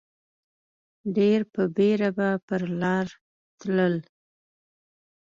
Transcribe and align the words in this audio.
ډېر 1.17 1.39
په 1.53 1.61
بېړه 1.75 2.09
به 2.17 2.29
پر 2.47 2.61
لار 2.81 3.07
تلل. 3.59 3.95